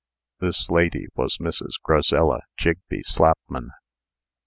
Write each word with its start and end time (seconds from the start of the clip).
This 0.39 0.67
lady 0.71 1.05
was 1.13 1.37
Mrs. 1.37 1.73
Grazella 1.87 2.39
Jigbee 2.59 3.03
Slapman. 3.05 3.67